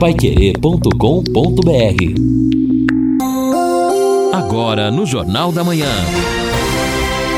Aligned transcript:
paiquerê.com.br 0.00 0.94
Agora 4.32 4.90
no 4.90 5.04
Jornal 5.04 5.52
da 5.52 5.62
Manhã. 5.62 5.92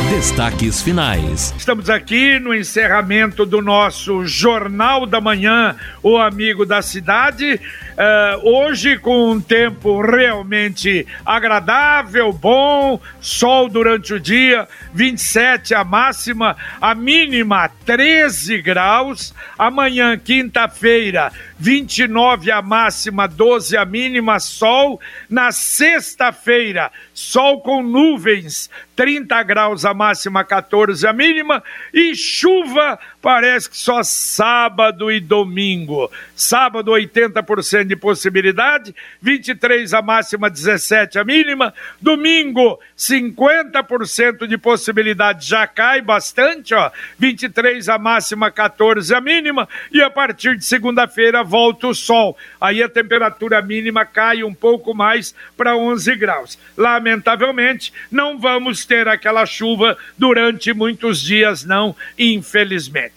Destaques 0.08 0.80
finais. 0.80 1.52
Estamos 1.58 1.90
aqui 1.90 2.38
no 2.38 2.54
encerramento 2.54 3.44
do 3.44 3.60
nosso 3.60 4.24
Jornal 4.24 5.06
da 5.06 5.20
Manhã, 5.20 5.74
o 6.04 6.16
Amigo 6.16 6.64
da 6.64 6.80
Cidade. 6.82 7.60
Uh, 8.02 8.48
hoje 8.48 8.98
com 8.98 9.30
um 9.30 9.40
tempo 9.40 10.02
realmente 10.02 11.06
agradável, 11.24 12.32
bom, 12.32 13.00
sol 13.20 13.68
durante 13.68 14.12
o 14.12 14.18
dia, 14.18 14.66
27 14.92 15.72
a 15.72 15.84
máxima, 15.84 16.56
a 16.80 16.96
mínima 16.96 17.70
13 17.86 18.60
graus. 18.60 19.32
Amanhã, 19.56 20.18
quinta-feira, 20.18 21.30
29 21.56 22.50
a 22.50 22.60
máxima, 22.60 23.28
12 23.28 23.76
a 23.76 23.84
mínima, 23.84 24.40
sol. 24.40 25.00
Na 25.30 25.52
sexta-feira, 25.52 26.90
sol 27.14 27.60
com 27.60 27.84
nuvens, 27.84 28.68
30 28.96 29.40
graus 29.44 29.84
a 29.84 29.94
máxima, 29.94 30.42
14 30.42 31.06
a 31.06 31.12
mínima, 31.12 31.62
e 31.94 32.16
chuva 32.16 32.98
parece 33.22 33.70
que 33.70 33.76
só 33.76 34.02
sábado 34.02 35.10
e 35.10 35.20
domingo. 35.20 36.10
Sábado, 36.34 36.90
80% 36.90 37.84
de 37.84 37.94
possibilidade, 37.94 38.94
23 39.22 39.94
a 39.94 40.02
máxima, 40.02 40.50
17 40.50 41.20
a 41.20 41.24
mínima. 41.24 41.72
Domingo, 42.00 42.80
50% 42.98 44.48
de 44.48 44.58
possibilidade, 44.58 45.46
já 45.46 45.68
cai 45.68 46.02
bastante, 46.02 46.74
ó. 46.74 46.90
23 47.16 47.88
a 47.88 47.96
máxima, 47.96 48.50
14 48.50 49.14
a 49.14 49.20
mínima. 49.20 49.68
E 49.92 50.02
a 50.02 50.10
partir 50.10 50.56
de 50.56 50.64
segunda-feira 50.64 51.44
volta 51.44 51.86
o 51.86 51.94
sol. 51.94 52.36
Aí 52.60 52.82
a 52.82 52.88
temperatura 52.88 53.62
mínima 53.62 54.04
cai 54.04 54.42
um 54.42 54.52
pouco 54.52 54.92
mais 54.92 55.32
para 55.56 55.76
11 55.76 56.16
graus. 56.16 56.58
Lamentavelmente, 56.76 57.92
não 58.10 58.36
vamos 58.36 58.84
ter 58.84 59.06
aquela 59.06 59.46
chuva 59.46 59.96
durante 60.18 60.72
muitos 60.72 61.22
dias, 61.22 61.64
não, 61.64 61.94
infelizmente. 62.18 63.11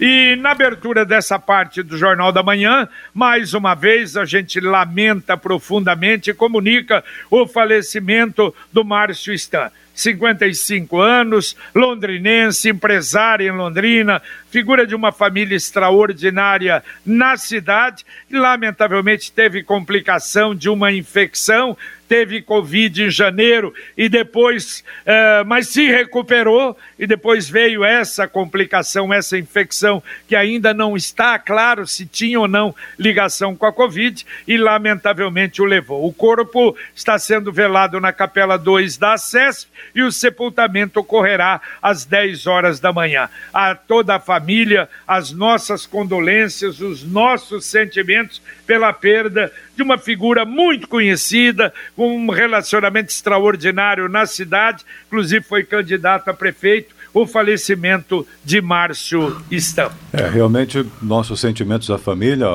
E 0.00 0.34
na 0.36 0.52
abertura 0.52 1.04
dessa 1.04 1.38
parte 1.38 1.82
do 1.82 1.98
Jornal 1.98 2.32
da 2.32 2.42
Manhã, 2.42 2.88
mais 3.12 3.52
uma 3.52 3.74
vez 3.74 4.16
a 4.16 4.24
gente 4.24 4.58
lamenta 4.58 5.36
profundamente 5.36 6.30
e 6.30 6.34
comunica 6.34 7.04
o 7.30 7.46
falecimento 7.46 8.54
do 8.72 8.82
Márcio 8.82 9.34
Stan. 9.34 9.70
55 9.94 10.98
anos, 10.98 11.54
londrinense, 11.74 12.70
empresário 12.70 13.46
em 13.46 13.54
Londrina, 13.54 14.22
figura 14.50 14.86
de 14.86 14.94
uma 14.94 15.12
família 15.12 15.54
extraordinária 15.54 16.82
na 17.04 17.36
cidade 17.36 18.06
e, 18.30 18.36
lamentavelmente, 18.36 19.30
teve 19.30 19.62
complicação 19.62 20.54
de 20.54 20.70
uma 20.70 20.90
infecção 20.90 21.76
teve 22.10 22.42
Covid 22.42 23.04
em 23.04 23.08
janeiro 23.08 23.72
e 23.96 24.08
depois, 24.08 24.82
uh, 25.06 25.46
mas 25.46 25.68
se 25.68 25.86
recuperou 25.86 26.76
e 26.98 27.06
depois 27.06 27.48
veio 27.48 27.84
essa 27.84 28.26
complicação, 28.26 29.14
essa 29.14 29.38
infecção 29.38 30.02
que 30.26 30.34
ainda 30.34 30.74
não 30.74 30.96
está 30.96 31.38
claro 31.38 31.86
se 31.86 32.04
tinha 32.04 32.40
ou 32.40 32.48
não 32.48 32.74
ligação 32.98 33.54
com 33.54 33.64
a 33.64 33.72
Covid 33.72 34.26
e 34.48 34.56
lamentavelmente 34.56 35.62
o 35.62 35.64
levou. 35.64 36.04
O 36.04 36.12
corpo 36.12 36.76
está 36.92 37.16
sendo 37.16 37.52
velado 37.52 38.00
na 38.00 38.12
Capela 38.12 38.58
2 38.58 38.96
da 38.96 39.16
SESP 39.16 39.70
e 39.94 40.02
o 40.02 40.10
sepultamento 40.10 40.98
ocorrerá 40.98 41.60
às 41.80 42.04
10 42.04 42.44
horas 42.48 42.80
da 42.80 42.92
manhã. 42.92 43.30
A 43.54 43.76
toda 43.76 44.16
a 44.16 44.20
família, 44.20 44.88
as 45.06 45.30
nossas 45.30 45.86
condolências, 45.86 46.80
os 46.80 47.04
nossos 47.04 47.66
sentimentos 47.66 48.42
pela 48.66 48.92
perda 48.92 49.52
de 49.80 49.82
uma 49.82 49.96
figura 49.96 50.44
muito 50.44 50.86
conhecida, 50.86 51.72
com 51.96 52.14
um 52.14 52.28
relacionamento 52.28 53.10
extraordinário 53.10 54.10
na 54.10 54.26
cidade, 54.26 54.84
inclusive 55.06 55.42
foi 55.42 55.64
candidato 55.64 56.28
a 56.28 56.34
prefeito, 56.34 56.94
o 57.14 57.26
falecimento 57.26 58.26
de 58.44 58.60
Márcio 58.60 59.42
Stan. 59.50 59.90
É, 60.12 60.28
realmente, 60.28 60.84
nossos 61.00 61.40
sentimentos 61.40 61.88
da 61.88 61.96
família, 61.96 62.46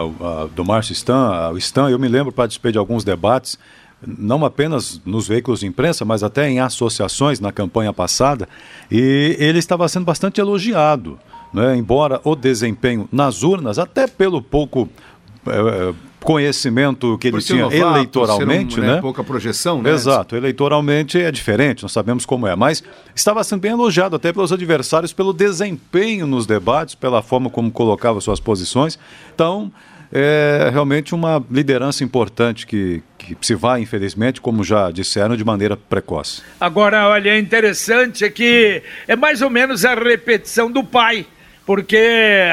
do 0.55 0.63
Márcio 0.63 0.93
Stan, 0.93 1.49
o 1.51 1.57
Stan, 1.57 1.89
eu 1.89 1.97
me 1.97 2.07
lembro, 2.07 2.31
participei 2.31 2.71
de 2.71 2.77
alguns 2.77 3.03
debates, 3.03 3.57
não 4.05 4.45
apenas 4.45 5.01
nos 5.03 5.27
veículos 5.27 5.61
de 5.61 5.65
imprensa, 5.65 6.05
mas 6.05 6.21
até 6.21 6.47
em 6.47 6.59
associações 6.59 7.39
na 7.39 7.51
campanha 7.51 7.91
passada, 7.91 8.47
e 8.91 9.35
ele 9.39 9.57
estava 9.57 9.87
sendo 9.89 10.05
bastante 10.05 10.39
elogiado. 10.39 11.17
Né? 11.51 11.75
Embora 11.75 12.21
o 12.23 12.35
desempenho 12.35 13.09
nas 13.11 13.41
urnas, 13.41 13.79
até 13.79 14.05
pelo 14.05 14.43
pouco 14.43 14.87
é, 15.47 15.93
conhecimento 16.25 17.17
que 17.19 17.27
ele 17.27 17.39
tinha 17.39 17.61
novato, 17.61 17.77
eleitoralmente, 17.77 18.79
um, 18.79 18.83
né? 18.83 18.95
né? 18.95 19.01
Pouca 19.01 19.23
projeção, 19.23 19.81
né? 19.81 19.91
Exato, 19.91 20.35
eleitoralmente 20.35 21.21
é 21.21 21.31
diferente, 21.31 21.83
nós 21.83 21.91
sabemos 21.91 22.25
como 22.25 22.47
é, 22.47 22.55
mas 22.55 22.83
estava 23.15 23.43
sendo 23.43 23.61
bem 23.61 23.71
elogiado 23.71 24.15
até 24.15 24.33
pelos 24.33 24.51
adversários 24.51 25.13
pelo 25.13 25.31
desempenho 25.31 26.25
nos 26.25 26.47
debates, 26.47 26.95
pela 26.95 27.21
forma 27.21 27.49
como 27.49 27.71
colocava 27.71 28.19
suas 28.19 28.39
posições. 28.39 28.97
Então, 29.35 29.71
é 30.11 30.69
realmente 30.71 31.13
uma 31.13 31.43
liderança 31.49 32.03
importante 32.03 32.65
que, 32.65 33.03
que 33.17 33.37
se 33.41 33.53
vai, 33.53 33.81
infelizmente, 33.81 34.41
como 34.41 34.63
já 34.63 34.89
disseram, 34.89 35.35
de 35.35 35.43
maneira 35.43 35.77
precoce. 35.77 36.41
Agora, 36.59 37.07
olha, 37.07 37.29
é 37.29 37.39
interessante 37.39 38.27
que 38.31 38.81
é 39.07 39.15
mais 39.15 39.41
ou 39.41 39.49
menos 39.49 39.85
a 39.85 39.93
repetição 39.93 40.71
do 40.71 40.83
pai 40.83 41.25
porque 41.65 41.97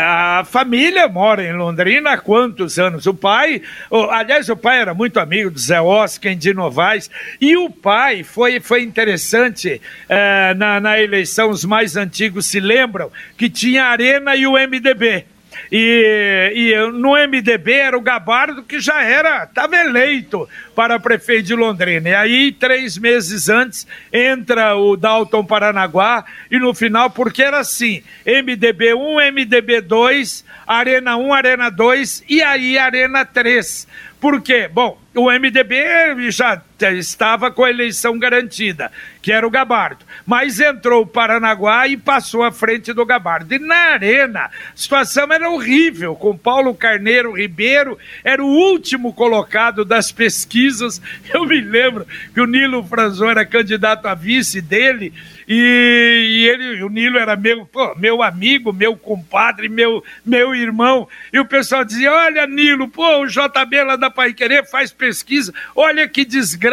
a 0.00 0.44
família 0.44 1.06
mora 1.06 1.44
em 1.44 1.52
Londrina 1.52 2.12
há 2.12 2.18
quantos 2.18 2.78
anos? 2.78 3.06
O 3.06 3.14
pai, 3.14 3.62
aliás, 4.10 4.48
o 4.48 4.56
pai 4.56 4.80
era 4.80 4.94
muito 4.94 5.20
amigo 5.20 5.50
do 5.50 5.58
Zé 5.58 5.80
Oscar 5.80 6.34
de 6.34 6.54
Novaes, 6.54 7.10
e 7.40 7.56
o 7.56 7.68
pai 7.68 8.22
foi, 8.22 8.60
foi 8.60 8.82
interessante 8.82 9.80
é, 10.08 10.54
na, 10.54 10.80
na 10.80 11.00
eleição, 11.00 11.50
os 11.50 11.64
mais 11.64 11.96
antigos 11.96 12.46
se 12.46 12.60
lembram, 12.60 13.10
que 13.36 13.50
tinha 13.50 13.84
a 13.84 13.88
Arena 13.88 14.34
e 14.34 14.46
o 14.46 14.52
MDB. 14.52 15.26
E, 15.70 16.52
e 16.54 16.90
no 16.92 17.12
MDB 17.12 17.72
era 17.72 17.96
o 17.96 18.00
Gabardo 18.00 18.62
que 18.62 18.80
já 18.80 19.02
era, 19.02 19.44
estava 19.44 19.76
eleito 19.76 20.48
para 20.74 20.98
prefeito 20.98 21.46
de 21.46 21.54
Londrina. 21.54 22.08
E 22.08 22.14
aí, 22.14 22.52
três 22.52 22.98
meses 22.98 23.48
antes, 23.48 23.86
entra 24.12 24.76
o 24.76 24.96
Dalton 24.96 25.44
Paranaguá 25.44 26.24
e 26.50 26.58
no 26.58 26.74
final, 26.74 27.10
porque 27.10 27.42
era 27.42 27.58
assim: 27.58 28.02
MDB 28.26 28.94
1, 28.94 29.32
MDB 29.32 29.80
2, 29.80 30.44
Arena 30.66 31.16
1, 31.16 31.34
Arena 31.34 31.70
2 31.70 32.24
e 32.28 32.42
aí 32.42 32.78
Arena 32.78 33.24
3. 33.24 33.86
Por 34.20 34.40
quê? 34.40 34.68
Bom, 34.72 35.00
o 35.14 35.30
MDB 35.30 36.30
já 36.30 36.62
estava 36.90 37.50
com 37.50 37.64
a 37.64 37.70
eleição 37.70 38.18
garantida, 38.18 38.90
que 39.20 39.30
era 39.30 39.46
o 39.46 39.50
Gabardo. 39.50 40.04
Mas 40.26 40.58
entrou 40.58 41.02
o 41.02 41.06
Paranaguá 41.06 41.86
e 41.86 41.96
passou 41.96 42.42
à 42.42 42.50
frente 42.50 42.92
do 42.92 43.06
Gabardo. 43.06 43.54
E 43.54 43.58
na 43.58 43.92
arena, 43.92 44.40
a 44.40 44.50
situação 44.74 45.32
era 45.32 45.50
horrível, 45.50 46.14
com 46.14 46.36
Paulo 46.36 46.74
Carneiro 46.74 47.32
Ribeiro, 47.32 47.98
era 48.24 48.42
o 48.42 48.48
último 48.48 49.12
colocado 49.12 49.84
das 49.84 50.10
pesquisas. 50.10 51.00
Eu 51.32 51.46
me 51.46 51.60
lembro 51.60 52.06
que 52.34 52.40
o 52.40 52.46
Nilo 52.46 52.84
Franzon 52.84 53.30
era 53.30 53.46
candidato 53.46 54.06
a 54.06 54.14
vice 54.14 54.60
dele, 54.60 55.12
e, 55.46 56.48
ele, 56.48 56.82
o 56.82 56.88
Nilo 56.88 57.18
era 57.18 57.36
meu, 57.36 57.66
pô, 57.66 57.94
meu 57.96 58.22
amigo, 58.22 58.72
meu 58.72 58.96
compadre, 58.96 59.68
meu, 59.68 60.02
meu 60.24 60.54
irmão. 60.54 61.08
E 61.32 61.38
o 61.38 61.44
pessoal 61.44 61.84
dizia: 61.84 62.12
Olha, 62.12 62.46
Nilo, 62.46 62.88
pô, 62.88 63.18
o 63.18 63.26
JB 63.26 63.82
lá 63.84 63.96
da 63.96 64.08
Pai 64.08 64.32
Querer 64.32 64.64
faz 64.64 64.92
pesquisa, 64.92 65.52
olha 65.74 66.08
que 66.08 66.24
desgraça 66.24 66.71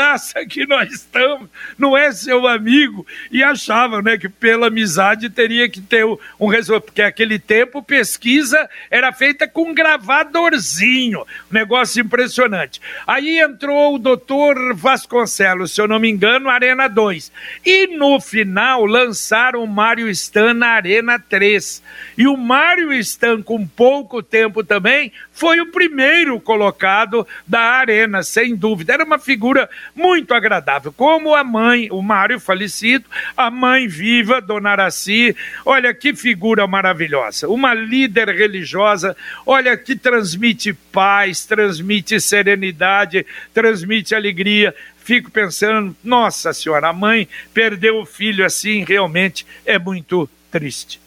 que 0.49 0.65
nós 0.65 0.91
estamos, 0.91 1.49
não 1.77 1.97
é 1.97 2.11
seu 2.11 2.47
amigo. 2.47 3.05
E 3.31 3.43
achavam 3.43 4.01
né, 4.01 4.17
que 4.17 4.29
pela 4.29 4.67
amizade 4.67 5.29
teria 5.29 5.69
que 5.69 5.81
ter 5.81 6.05
um 6.39 6.47
resultado, 6.47 6.85
porque 6.85 7.01
naquele 7.01 7.39
tempo 7.39 7.83
pesquisa 7.83 8.69
era 8.89 9.11
feita 9.11 9.47
com 9.47 9.69
um 9.69 9.73
gravadorzinho, 9.73 11.21
um 11.21 11.53
negócio 11.53 12.01
impressionante. 12.01 12.81
Aí 13.05 13.39
entrou 13.39 13.95
o 13.95 13.99
doutor 13.99 14.75
Vasconcelos, 14.75 15.73
se 15.73 15.81
eu 15.81 15.87
não 15.87 15.99
me 15.99 16.09
engano, 16.09 16.49
Arena 16.49 16.87
2. 16.87 17.31
E 17.65 17.87
no 17.95 18.19
final, 18.19 18.85
lançaram 18.85 19.63
o 19.63 19.67
Mario 19.67 20.09
Stan 20.09 20.53
na 20.53 20.69
Arena 20.69 21.19
3. 21.19 21.83
E 22.17 22.27
o 22.27 22.37
Mario 22.37 22.93
Stan, 22.93 23.41
com 23.41 23.65
pouco 23.67 24.21
tempo 24.21 24.63
também, 24.63 25.11
foi 25.31 25.59
o 25.59 25.71
primeiro 25.71 26.39
colocado 26.39 27.25
da 27.47 27.61
Arena, 27.61 28.23
sem 28.23 28.55
dúvida. 28.55 28.93
Era 28.93 29.05
uma 29.05 29.19
figura 29.19 29.69
muito 29.95 30.33
agradável. 30.33 30.91
Como 30.91 31.35
a 31.35 31.43
mãe, 31.43 31.89
o 31.91 32.01
Mário 32.01 32.39
falecido, 32.39 33.05
a 33.35 33.49
mãe 33.49 33.87
viva, 33.87 34.41
Dona 34.41 34.71
Araci. 34.71 35.35
Olha 35.65 35.93
que 35.93 36.15
figura 36.15 36.67
maravilhosa. 36.67 37.47
Uma 37.47 37.73
líder 37.73 38.29
religiosa, 38.29 39.15
olha 39.45 39.75
que 39.77 39.95
transmite 39.95 40.73
paz, 40.73 41.45
transmite 41.45 42.19
serenidade, 42.19 43.25
transmite 43.53 44.15
alegria 44.15 44.73
fico 45.09 45.31
pensando, 45.31 45.95
nossa 46.03 46.53
senhora, 46.53 46.89
a 46.89 46.93
mãe 46.93 47.27
perdeu 47.51 47.99
o 47.99 48.05
filho 48.05 48.45
assim, 48.45 48.83
realmente 48.83 49.43
é 49.65 49.79
muito 49.79 50.29
triste. 50.51 51.01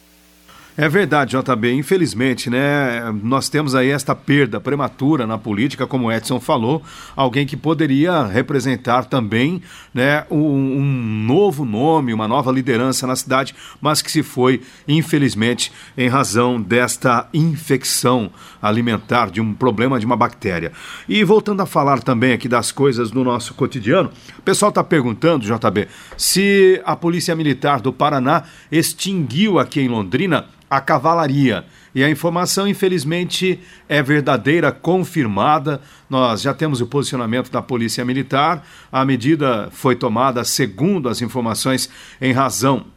É 0.75 0.89
verdade, 0.89 1.37
JB. 1.37 1.71
Infelizmente, 1.73 2.49
né, 2.49 3.13
nós 3.21 3.47
temos 3.47 3.75
aí 3.75 3.89
esta 3.89 4.15
perda 4.15 4.59
prematura 4.59 5.27
na 5.27 5.37
política, 5.37 5.85
como 5.85 6.07
o 6.07 6.11
Edson 6.11 6.39
falou, 6.39 6.81
alguém 7.15 7.45
que 7.45 7.55
poderia 7.55 8.23
representar 8.23 9.05
também, 9.05 9.61
né, 9.93 10.25
um, 10.31 10.39
um 10.39 11.25
novo 11.27 11.63
nome, 11.63 12.11
uma 12.11 12.27
nova 12.27 12.51
liderança 12.51 13.05
na 13.05 13.15
cidade, 13.15 13.53
mas 13.79 14.01
que 14.01 14.11
se 14.11 14.23
foi, 14.23 14.61
infelizmente, 14.87 15.71
em 15.95 16.09
razão 16.09 16.59
desta 16.59 17.29
infecção 17.31 18.31
alimentar, 18.59 19.29
de 19.29 19.39
um 19.39 19.53
problema 19.53 19.99
de 19.99 20.07
uma 20.07 20.17
bactéria. 20.17 20.71
E 21.07 21.23
voltando 21.23 21.61
a 21.61 21.67
falar 21.67 22.01
também 22.01 22.33
aqui 22.33 22.49
das 22.49 22.71
coisas 22.71 23.11
no 23.11 23.23
nosso 23.23 23.53
cotidiano, 23.53 24.09
o 24.39 24.41
pessoal 24.41 24.69
está 24.69 24.83
perguntando, 24.83 25.45
JB, 25.45 25.87
se 26.17 26.81
a 26.83 26.95
Polícia 26.95 27.35
Militar 27.35 27.79
do 27.79 27.93
Paraná 27.93 28.45
extinguiu 28.71 29.59
aqui 29.59 29.79
em 29.79 29.87
Londrina 29.87 30.47
a 30.75 30.81
cavalaria. 30.81 31.65
E 31.93 32.03
a 32.03 32.09
informação, 32.09 32.67
infelizmente, 32.67 33.59
é 33.87 34.01
verdadeira, 34.01 34.71
confirmada. 34.71 35.79
Nós 36.09 36.41
já 36.41 36.53
temos 36.53 36.81
o 36.81 36.87
posicionamento 36.87 37.51
da 37.51 37.61
Polícia 37.61 38.03
Militar. 38.03 38.65
A 38.91 39.05
medida 39.05 39.69
foi 39.71 39.95
tomada, 39.95 40.43
segundo 40.43 41.09
as 41.09 41.21
informações, 41.21 41.89
em 42.19 42.33
razão 42.33 42.87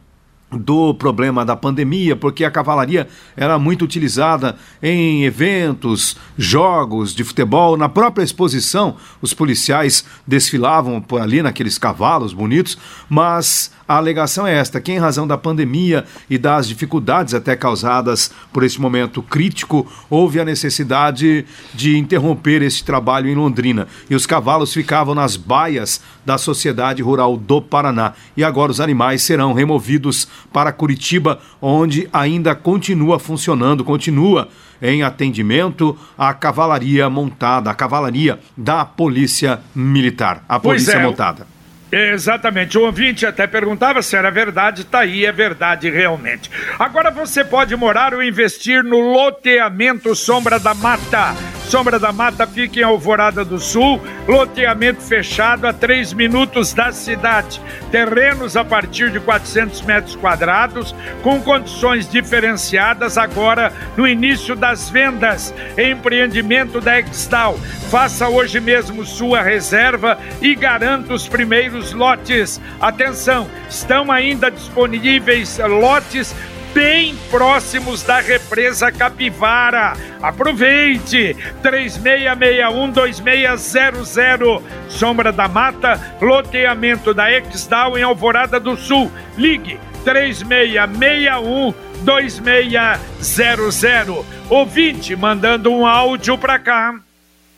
do 0.49 0.93
problema 0.93 1.43
da 1.43 1.57
pandemia, 1.57 2.15
porque 2.15 2.45
a 2.45 2.49
cavalaria 2.49 3.07
era 3.35 3.59
muito 3.59 3.83
utilizada 3.83 4.55
em 4.81 5.25
eventos, 5.25 6.15
jogos 6.37 7.13
de 7.13 7.23
futebol, 7.23 7.75
na 7.75 7.89
própria 7.89 8.23
exposição, 8.23 8.95
os 9.21 9.33
policiais 9.33 10.05
desfilavam 10.25 11.01
por 11.01 11.21
ali 11.21 11.41
naqueles 11.41 11.77
cavalos 11.77 12.31
bonitos, 12.31 12.77
mas 13.09 13.73
a 13.87 13.95
alegação 13.95 14.45
é 14.45 14.53
esta: 14.53 14.81
que 14.81 14.91
em 14.91 14.99
razão 14.99 15.25
da 15.25 15.37
pandemia 15.37 16.05
e 16.29 16.37
das 16.37 16.67
dificuldades 16.67 17.33
até 17.33 17.55
causadas 17.55 18.31
por 18.51 18.63
este 18.63 18.81
momento 18.81 19.21
crítico, 19.21 19.87
houve 20.09 20.39
a 20.39 20.45
necessidade 20.45 21.45
de 21.73 21.97
interromper 21.97 22.61
este 22.61 22.83
trabalho 22.83 23.29
em 23.29 23.35
Londrina. 23.35 23.87
E 24.09 24.15
os 24.15 24.25
cavalos 24.25 24.73
ficavam 24.73 25.15
nas 25.15 25.37
baias 25.37 26.01
da 26.25 26.37
Sociedade 26.37 27.01
Rural 27.01 27.37
do 27.37 27.61
Paraná. 27.61 28.13
E 28.35 28.43
agora 28.43 28.71
os 28.71 28.81
animais 28.81 29.21
serão 29.21 29.53
removidos 29.53 30.27
para 30.51 30.71
Curitiba, 30.71 31.39
onde 31.61 32.09
ainda 32.11 32.53
continua 32.53 33.19
funcionando, 33.19 33.83
continua 33.83 34.49
em 34.81 35.03
atendimento 35.03 35.97
a 36.17 36.33
cavalaria 36.33 37.09
montada, 37.09 37.71
a 37.71 37.73
cavalaria 37.73 38.39
da 38.55 38.85
Polícia 38.85 39.59
Militar, 39.73 40.43
a 40.47 40.59
Polícia 40.59 40.93
é, 40.93 41.03
Montada. 41.03 41.56
Exatamente. 41.91 42.77
O 42.77 42.85
ouvinte 42.85 43.25
até 43.25 43.47
perguntava 43.47 44.01
se 44.01 44.15
era 44.15 44.29
verdade, 44.29 44.83
tá 44.83 44.99
aí, 44.99 45.25
é 45.25 45.31
verdade 45.31 45.89
realmente. 45.89 46.49
Agora 46.77 47.09
você 47.09 47.43
pode 47.43 47.75
morar 47.75 48.13
ou 48.13 48.21
investir 48.21 48.83
no 48.83 48.99
loteamento 48.99 50.15
Sombra 50.15 50.59
da 50.59 50.73
Mata. 50.73 51.56
Sombra 51.67 51.99
da 51.99 52.13
Mata 52.13 52.47
fica 52.47 52.79
em 52.79 52.83
Alvorada 52.83 53.43
do 53.43 53.59
Sul, 53.59 54.01
loteamento 54.25 55.01
fechado 55.01 55.67
a 55.67 55.73
3 55.73 56.13
minutos 56.13 56.73
da 56.73 56.93
cidade. 56.93 57.61
Terrenos 57.91 58.55
a 58.55 58.63
partir 58.63 59.11
de 59.11 59.19
400 59.19 59.81
metros 59.81 60.15
quadrados, 60.15 60.95
com 61.21 61.41
condições 61.41 62.09
diferenciadas 62.09 63.17
agora 63.17 63.73
no 63.97 64.07
início 64.07 64.55
das 64.55 64.89
vendas. 64.89 65.53
Empreendimento 65.77 66.79
da 66.79 67.01
Extal. 67.01 67.59
Faça 67.91 68.29
hoje 68.29 68.61
mesmo 68.61 69.05
sua 69.05 69.41
reserva 69.41 70.17
e 70.41 70.55
garanta 70.55 71.13
os 71.13 71.27
primeiros 71.27 71.91
lotes. 71.91 72.61
Atenção, 72.79 73.45
estão 73.69 74.09
ainda 74.09 74.49
disponíveis 74.49 75.57
lotes 75.57 76.33
bem 76.77 77.15
próximos 77.31 78.03
da 78.03 78.19
represa 78.19 78.91
Capivara. 78.91 79.97
Aproveite! 80.21 81.35
3661-2600. 81.63 84.61
Sombra 84.87 85.31
da 85.31 85.47
Mata, 85.47 85.99
loteamento 86.21 87.15
da 87.15 87.31
Exdal 87.31 87.97
em 87.97 88.03
Alvorada 88.03 88.59
do 88.59 88.77
Sul. 88.77 89.11
Ligue 89.35 89.79
3661 90.05 91.73
2600. 92.03 94.23
Ouvinte 94.47 95.15
mandando 95.15 95.71
um 95.71 95.83
áudio 95.83 96.37
para 96.37 96.59
cá. 96.59 96.93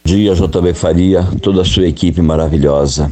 Dia 0.06 0.34
JB 0.34 0.74
Faria, 0.74 1.28
toda 1.42 1.64
a 1.64 1.66
sua 1.66 1.90
equipe 1.90 2.22
maravilhosa. 2.22 3.12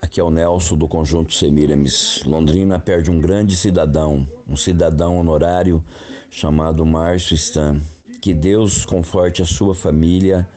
Aqui 0.00 0.20
é 0.20 0.22
o 0.22 0.30
Nelson 0.30 0.76
do 0.76 0.86
Conjunto 0.86 1.34
Semiramis. 1.34 2.22
Londrina 2.24 2.78
perde 2.78 3.10
um 3.10 3.20
grande 3.20 3.56
cidadão, 3.56 4.26
um 4.46 4.56
cidadão 4.56 5.18
honorário 5.18 5.84
chamado 6.30 6.86
Márcio 6.86 7.34
Stan. 7.34 7.80
Que 8.20 8.32
Deus 8.32 8.84
conforte 8.86 9.42
a 9.42 9.46
sua 9.46 9.74
família 9.74 10.48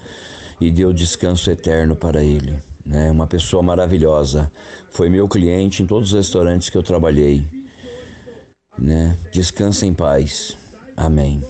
e 0.60 0.70
dê 0.72 0.86
o 0.86 0.94
descanso 0.94 1.50
eterno 1.50 1.96
para 1.96 2.24
ele. 2.24 2.60
Né? 2.86 3.10
Uma 3.10 3.28
pessoa 3.28 3.64
maravilhosa. 3.64 4.52
Foi 4.90 5.10
meu 5.10 5.28
cliente 5.28 5.82
em 5.82 5.88
todos 5.88 6.10
os 6.10 6.16
restaurantes 6.16 6.70
que 6.70 6.78
eu 6.78 6.84
trabalhei. 6.84 7.46
Né? 8.78 9.16
Descansa 9.32 9.86
em 9.86 9.94
paz. 9.94 10.56
Amém. 10.96 11.42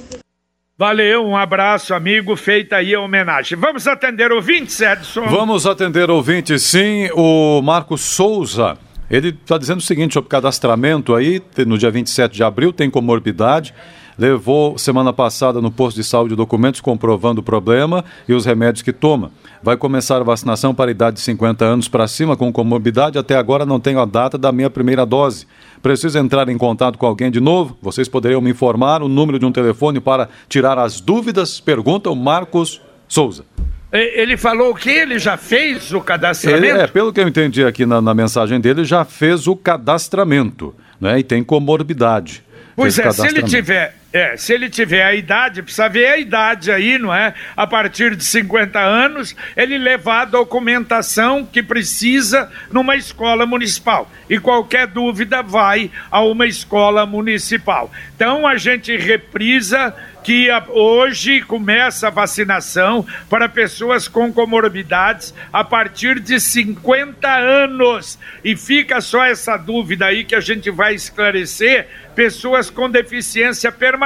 Valeu, 0.81 1.24
um 1.28 1.38
abraço, 1.38 1.94
amigo. 1.94 2.36
Feita 2.36 2.78
aí 2.78 2.95
a 2.95 3.00
homenagem. 3.00 3.56
Vamos 3.56 3.88
atender 3.88 4.31
ouvintes, 4.31 4.81
Edson? 4.81 5.28
Vamos 5.28 5.68
atender 5.68 6.10
ouvintes, 6.10 6.63
sim. 6.63 7.07
O 7.13 7.62
Marcos 7.62 8.01
Souza. 8.01 8.80
Ele 9.07 9.30
está 9.30 9.60
dizendo 9.60 9.78
o 9.78 9.83
seguinte 9.83 10.16
sobre 10.16 10.28
cadastramento 10.28 11.13
aí, 11.13 11.39
no 11.68 11.78
dia 11.78 11.92
27 11.92 12.33
de 12.33 12.44
abril, 12.44 12.74
tem 12.74 12.89
comorbidade. 12.89 13.75
Levou 14.18 14.78
semana 14.78 15.13
passada 15.13 15.62
no 15.62 15.72
posto 15.72 15.98
de 15.98 16.04
saúde 16.04 16.36
documentos 16.36 16.81
comprovando 16.81 17.42
o 17.42 17.44
problema 17.44 18.04
e 18.28 18.34
os 18.34 18.46
remédios 18.46 18.81
que 18.81 18.92
toma. 18.92 19.31
Vai 19.63 19.78
começar 19.78 20.18
a 20.18 20.24
vacinação 20.24 20.74
para 20.74 20.90
a 20.90 20.92
idade 20.92 21.18
de 21.18 21.22
50 21.22 21.63
anos 21.66 21.88
para 21.88 22.08
cima 22.08 22.36
com 22.36 22.52
comorbidade. 22.52 23.18
Até 23.18 23.36
agora 23.36 23.66
não 23.66 23.80
tenho 23.80 24.00
a 24.00 24.06
data 24.06 24.38
da 24.38 24.52
minha 24.52 24.69
primeira 24.69 25.06
dose. 25.06 25.48
Preciso 25.81 26.18
entrar 26.18 26.50
em 26.50 26.58
contato 26.58 26.98
com 26.98 27.06
alguém 27.06 27.31
de 27.31 27.40
novo? 27.40 27.78
Vocês 27.81 28.08
poderiam 28.08 28.42
me 28.42 28.52
informar 28.52 29.02
o 29.02 29.08
número 29.08 29.40
de 29.40 29.46
um 29.46 29.52
telefone 29.52 30.00
para 30.00 30.30
tirar 30.48 30.78
as 30.78 31.00
dúvidas? 31.00 31.60
Pergunta 31.60 32.10
o 32.10 32.16
Marcos 32.16 32.81
Souza. 33.08 33.46
Ele 33.92 34.38
falou 34.38 34.74
que 34.74 34.90
ele 34.90 35.19
já 35.19 35.36
fez 35.36 35.92
o 35.92 36.00
cadastramento? 36.00 36.66
Ele, 36.66 36.80
é, 36.80 36.88
pelo 36.88 37.12
que 37.12 37.19
eu 37.19 37.28
entendi 37.28 37.66
aqui 37.66 37.86
na, 37.86 38.02
na 38.02 38.13
mensagem 38.13 38.60
dele, 38.60 38.86
já 38.86 39.04
fez 39.04 39.48
o 39.48 39.56
cadastramento, 39.56 40.74
né? 41.00 41.19
E 41.19 41.24
tem 41.24 41.44
comorbidade. 41.44 42.42
Pois 42.74 42.98
é, 42.98 43.12
se 43.12 43.28
ele 43.28 43.44
tiver 43.44 44.00
é, 44.13 44.36
se 44.36 44.54
ele 44.54 44.69
tiver 44.69 45.04
a 45.04 45.13
idade, 45.13 45.62
precisa 45.62 45.88
ver 45.88 46.08
a 46.08 46.18
idade 46.18 46.69
aí, 46.69 46.98
não 46.98 47.13
é? 47.13 47.34
A 47.56 47.66
partir 47.66 48.16
de 48.16 48.25
50 48.25 48.78
anos, 48.78 49.36
ele 49.56 49.77
levar 49.77 50.22
a 50.22 50.25
documentação 50.25 51.46
que 51.46 51.63
precisa 51.63 52.51
numa 52.72 52.98
escola 52.98 53.46
municipal. 53.46 54.12
E 54.30 54.38
qualquer 54.38 54.88
dúvida 54.88 55.41
vai 55.41 55.89
a 56.10 56.22
uma 56.22 56.46
escola 56.46 57.06
municipal. 57.06 57.89
Então 58.15 58.46
a 58.46 58.58
gente 58.58 58.96
reprisa 58.98 59.96
que 60.24 60.50
hoje 60.70 61.41
começa 61.41 62.08
a 62.08 62.12
vacinação 62.12 63.06
para 63.30 63.50
pessoas 63.50 64.08
com 64.08 64.32
comorbidades 64.32 65.34
a 65.51 65.63
partir 65.63 66.20
de 66.20 66.39
50 66.39 67.27
anos. 67.27 68.20
E 68.44 68.56
fica 68.56 69.01
só 69.01 69.24
essa 69.25 69.58
dúvida 69.58 70.06
aí 70.06 70.24
que 70.24 70.36
a 70.36 70.39
gente 70.39 70.70
vai 70.70 70.94
esclarecer: 70.94 71.88
pessoas 72.15 72.70
com 72.70 72.89
deficiência 72.89 73.72
permanente, 73.72 74.00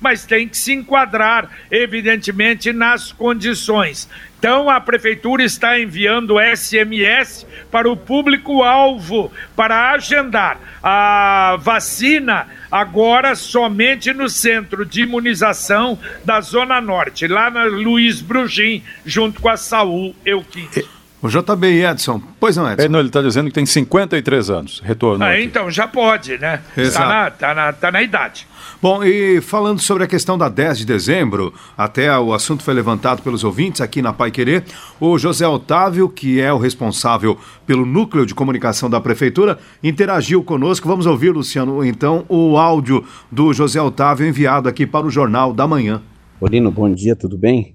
mas 0.00 0.24
tem 0.24 0.46
que 0.46 0.56
se 0.56 0.72
enquadrar, 0.72 1.48
evidentemente, 1.70 2.72
nas 2.72 3.10
condições. 3.10 4.08
Então, 4.38 4.68
a 4.68 4.78
prefeitura 4.78 5.42
está 5.42 5.80
enviando 5.80 6.36
SMS 6.38 7.46
para 7.70 7.90
o 7.90 7.96
público-alvo 7.96 9.32
para 9.56 9.92
agendar 9.92 10.60
a 10.82 11.56
vacina 11.60 12.46
agora 12.70 13.34
somente 13.34 14.12
no 14.12 14.28
centro 14.28 14.84
de 14.84 15.00
imunização 15.00 15.98
da 16.24 16.42
Zona 16.42 16.78
Norte, 16.78 17.26
lá 17.26 17.50
na 17.50 17.64
Luiz 17.64 18.20
Brugim, 18.20 18.82
junto 19.06 19.40
com 19.40 19.48
a 19.48 19.56
Saúl 19.56 20.14
Euquinte. 20.26 20.84
O 21.24 21.28
JB 21.28 21.82
Edson, 21.82 22.20
pois 22.38 22.54
não, 22.54 22.70
Edson? 22.70 22.84
É, 22.84 22.86
não, 22.86 22.98
ele 22.98 23.08
está 23.08 23.22
dizendo 23.22 23.46
que 23.46 23.54
tem 23.54 23.64
53 23.64 24.50
anos, 24.50 24.82
retorno. 24.84 25.24
Ah, 25.24 25.40
então 25.40 25.70
já 25.70 25.88
pode, 25.88 26.36
né? 26.36 26.60
Está 26.76 27.08
na, 27.08 27.30
tá 27.30 27.54
na, 27.54 27.72
tá 27.72 27.90
na 27.90 28.02
idade. 28.02 28.46
Bom, 28.82 29.02
e 29.02 29.40
falando 29.40 29.80
sobre 29.80 30.04
a 30.04 30.06
questão 30.06 30.36
da 30.36 30.50
10 30.50 30.80
de 30.80 30.84
dezembro, 30.84 31.54
até 31.78 32.14
o 32.18 32.34
assunto 32.34 32.62
foi 32.62 32.74
levantado 32.74 33.22
pelos 33.22 33.42
ouvintes 33.42 33.80
aqui 33.80 34.02
na 34.02 34.12
Pai 34.12 34.30
Querer, 34.30 34.64
o 35.00 35.16
José 35.16 35.48
Otávio, 35.48 36.10
que 36.10 36.42
é 36.42 36.52
o 36.52 36.58
responsável 36.58 37.38
pelo 37.66 37.86
núcleo 37.86 38.26
de 38.26 38.34
comunicação 38.34 38.90
da 38.90 39.00
prefeitura, 39.00 39.58
interagiu 39.82 40.44
conosco. 40.44 40.86
Vamos 40.86 41.06
ouvir, 41.06 41.30
Luciano, 41.30 41.82
então, 41.82 42.26
o 42.28 42.58
áudio 42.58 43.02
do 43.32 43.50
José 43.54 43.80
Otávio 43.80 44.26
enviado 44.26 44.68
aqui 44.68 44.86
para 44.86 45.06
o 45.06 45.10
Jornal 45.10 45.54
da 45.54 45.66
Manhã. 45.66 46.02
Olino, 46.38 46.70
bom 46.70 46.92
dia, 46.92 47.16
tudo 47.16 47.38
bem? 47.38 47.74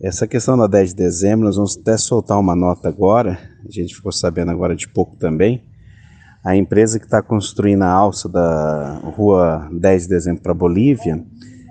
Essa 0.00 0.26
questão 0.26 0.58
da 0.58 0.66
10 0.66 0.90
de 0.90 0.96
dezembro, 0.96 1.46
nós 1.46 1.56
vamos 1.56 1.78
até 1.78 1.96
soltar 1.96 2.38
uma 2.38 2.56
nota 2.56 2.88
agora, 2.88 3.38
a 3.66 3.70
gente 3.70 3.94
ficou 3.94 4.10
sabendo 4.10 4.50
agora 4.50 4.74
de 4.74 4.88
pouco 4.88 5.16
também, 5.16 5.62
A 6.44 6.54
empresa 6.54 6.98
que 6.98 7.06
está 7.06 7.22
construindo 7.22 7.82
a 7.82 7.90
alça 7.90 8.28
da 8.28 9.00
rua 9.16 9.66
10 9.72 10.02
de 10.02 10.08
dezembro 10.10 10.42
para 10.42 10.52
Bolívia, 10.52 11.24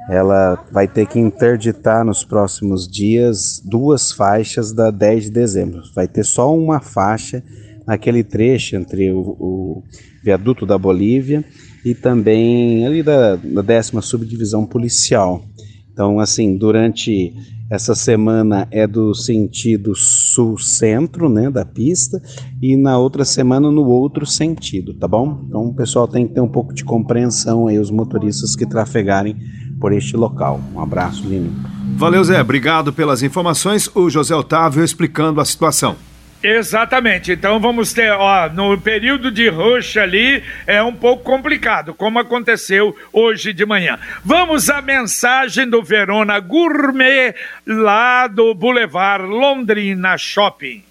ela 0.09 0.65
vai 0.71 0.87
ter 0.87 1.05
que 1.05 1.19
interditar 1.19 2.03
nos 2.03 2.25
próximos 2.25 2.87
dias 2.87 3.61
duas 3.63 4.11
faixas 4.11 4.73
da 4.73 4.89
10 4.89 5.25
de 5.25 5.29
dezembro. 5.29 5.81
Vai 5.93 6.07
ter 6.07 6.23
só 6.23 6.53
uma 6.55 6.79
faixa 6.79 7.43
naquele 7.85 8.23
trecho 8.23 8.75
entre 8.75 9.11
o, 9.11 9.19
o 9.19 9.83
viaduto 10.23 10.65
da 10.65 10.77
Bolívia 10.77 11.45
e 11.85 11.93
também 11.93 12.85
ali 12.87 13.03
da, 13.03 13.35
da 13.35 13.61
décima 13.61 14.01
subdivisão 14.01 14.65
policial. 14.65 15.43
Então, 15.93 16.19
assim, 16.19 16.57
durante 16.57 17.33
essa 17.69 17.95
semana 17.95 18.67
é 18.71 18.85
do 18.85 19.13
sentido 19.13 19.95
sul-centro, 19.95 21.29
né, 21.29 21.49
da 21.49 21.65
pista, 21.65 22.21
e 22.61 22.75
na 22.75 22.97
outra 22.97 23.23
semana 23.23 23.71
no 23.71 23.85
outro 23.85 24.25
sentido, 24.25 24.93
tá 24.93 25.07
bom? 25.07 25.43
Então 25.47 25.65
o 25.67 25.73
pessoal 25.73 26.07
tem 26.07 26.27
que 26.27 26.33
ter 26.33 26.41
um 26.41 26.47
pouco 26.47 26.73
de 26.73 26.83
compreensão 26.83 27.67
aí, 27.67 27.79
os 27.79 27.89
motoristas 27.89 28.55
que 28.55 28.65
trafegarem 28.65 29.37
por 29.79 29.91
este 29.91 30.15
local. 30.15 30.59
Um 30.75 30.79
abraço, 30.79 31.27
Lino. 31.27 31.51
Valeu, 31.95 32.23
Zé. 32.23 32.41
Obrigado 32.41 32.93
pelas 32.93 33.23
informações. 33.23 33.89
O 33.95 34.09
José 34.09 34.35
Otávio 34.35 34.83
explicando 34.83 35.41
a 35.41 35.45
situação. 35.45 35.95
Exatamente. 36.43 37.31
Então 37.31 37.57
vamos 37.57 37.93
ter, 37.93 38.11
ó, 38.11 38.49
no 38.49 38.77
período 38.77 39.31
de 39.31 39.47
rush 39.47 39.95
ali 39.95 40.43
é 40.67 40.83
um 40.83 40.93
pouco 40.93 41.23
complicado, 41.23 41.93
como 41.93 42.19
aconteceu 42.19 42.95
hoje 43.13 43.53
de 43.53 43.65
manhã. 43.65 43.97
Vamos 44.25 44.69
à 44.69 44.81
mensagem 44.81 45.69
do 45.69 45.81
Verona 45.81 46.39
Gourmet 46.41 47.33
lá 47.65 48.27
do 48.27 48.53
Boulevard 48.53 49.25
Londrina 49.25 50.17
Shopping. 50.17 50.83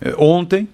é, 0.00 0.14
ontem 0.16 0.68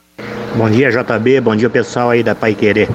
Bom 0.57 0.71
dia, 0.71 0.91
JB. 0.91 1.43
Bom 1.43 1.55
dia, 1.55 1.69
pessoal 1.69 2.09
aí 2.09 2.23
da 2.23 2.35
Pai 2.35 2.55
Querer. 2.55 2.89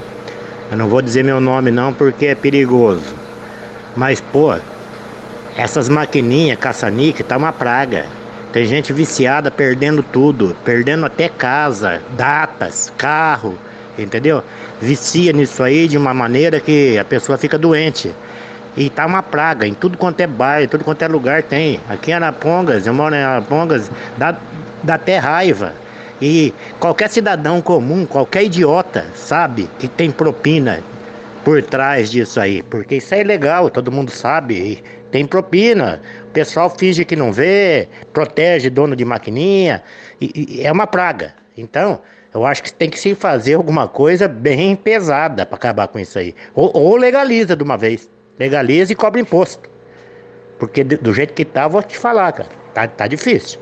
Eu 0.72 0.76
não 0.76 0.88
vou 0.90 1.00
dizer 1.00 1.24
meu 1.24 1.40
nome 1.40 1.70
não 1.70 1.94
porque 1.94 2.26
é 2.26 2.34
perigoso. 2.34 3.14
Mas, 3.96 4.20
pô, 4.20 4.56
essas 5.56 5.88
maquininhas 5.88 6.58
caça-nique 6.58 7.22
tá 7.22 7.38
uma 7.38 7.54
praga. 7.54 8.08
Tem 8.52 8.66
gente 8.66 8.92
viciada 8.92 9.52
perdendo 9.52 10.02
tudo, 10.02 10.58
perdendo 10.66 11.06
até 11.06 11.30
casa, 11.30 12.02
datas, 12.18 12.92
carro, 12.98 13.56
entendeu? 13.96 14.44
Vicia 14.82 15.32
nisso 15.32 15.62
aí 15.62 15.88
de 15.88 16.00
uma 16.00 16.16
maneira 16.16 16.60
que 16.60 16.98
a 16.98 17.06
pessoa 17.06 17.38
fica 17.38 17.60
doente. 17.60 18.12
E 18.76 18.90
tá 18.90 19.06
uma 19.06 19.22
praga, 19.22 19.68
em 19.68 19.76
tudo 19.76 20.00
quanto 20.00 20.20
é 20.20 20.26
bairro, 20.26 20.68
tudo 20.68 20.84
quanto 20.84 21.04
é 21.04 21.08
lugar 21.08 21.44
tem. 21.44 21.80
Aqui 21.88 22.10
em 22.10 22.16
Arapongas, 22.16 22.88
eu 22.88 22.94
moro 22.96 23.14
em 23.14 23.22
Arapongas, 23.22 23.92
dá, 24.18 24.36
dá 24.82 24.96
até 24.96 25.20
raiva. 25.20 25.76
E 26.22 26.54
qualquer 26.80 27.10
cidadão 27.10 27.62
comum, 27.62 28.06
qualquer 28.06 28.44
idiota, 28.44 29.06
sabe 29.16 29.68
que 29.80 29.88
tem 29.88 30.12
propina 30.12 30.80
por 31.44 31.62
trás 31.64 32.12
disso 32.12 32.40
aí, 32.40 32.62
porque 32.62 32.98
isso 32.98 33.16
é 33.16 33.22
ilegal, 33.22 33.70
todo 33.72 33.92
mundo 33.92 34.12
sabe. 34.12 34.84
tem 35.10 35.26
propina, 35.26 36.00
o 36.26 36.28
pessoal 36.28 36.70
finge 36.70 37.04
que 37.04 37.16
não 37.16 37.34
vê, 37.34 37.88
protege 38.14 38.70
dono 38.70 38.96
de 38.96 39.04
maquininha, 39.04 39.82
e, 40.20 40.60
e 40.60 40.62
é 40.62 40.72
uma 40.72 40.86
praga. 40.86 41.34
Então, 41.58 42.00
eu 42.34 42.46
acho 42.46 42.64
que 42.64 42.72
tem 42.72 42.90
que 42.90 43.00
se 43.00 43.14
fazer 43.16 43.56
alguma 43.56 43.88
coisa 43.88 44.28
bem 44.28 44.76
pesada 44.76 45.46
para 45.46 45.56
acabar 45.56 45.88
com 45.88 46.00
isso 46.00 46.18
aí. 46.20 46.36
Ou, 46.54 46.72
ou, 46.74 46.96
legaliza 46.96 47.56
de 47.56 47.64
uma 47.64 47.78
vez. 47.78 48.10
Legaliza 48.40 48.94
e 48.94 48.96
cobra 48.96 49.20
imposto. 49.20 49.70
Porque 50.58 50.84
do 50.84 51.14
jeito 51.14 51.34
que 51.34 51.44
tá, 51.44 51.68
vou 51.68 51.84
te 51.84 51.98
falar, 51.98 52.32
cara. 52.32 52.50
Tá, 52.74 52.88
tá 52.88 53.08
difícil. 53.08 53.60